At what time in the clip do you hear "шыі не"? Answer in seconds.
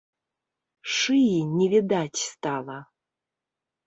0.93-1.67